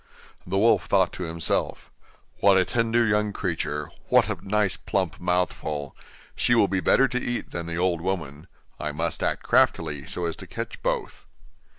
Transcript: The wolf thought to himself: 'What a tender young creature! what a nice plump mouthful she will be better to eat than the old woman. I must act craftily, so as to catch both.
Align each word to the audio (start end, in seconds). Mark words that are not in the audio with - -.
The 0.47 0.57
wolf 0.57 0.87
thought 0.87 1.13
to 1.13 1.25
himself: 1.25 1.91
'What 2.39 2.57
a 2.57 2.65
tender 2.65 3.05
young 3.05 3.31
creature! 3.31 3.91
what 4.09 4.27
a 4.29 4.37
nice 4.49 4.75
plump 4.75 5.19
mouthful 5.19 5.95
she 6.35 6.55
will 6.55 6.67
be 6.67 6.79
better 6.79 7.07
to 7.07 7.21
eat 7.21 7.51
than 7.51 7.67
the 7.67 7.77
old 7.77 8.01
woman. 8.01 8.47
I 8.79 8.93
must 8.93 9.21
act 9.21 9.43
craftily, 9.43 10.07
so 10.07 10.25
as 10.25 10.35
to 10.37 10.47
catch 10.47 10.81
both. 10.81 11.27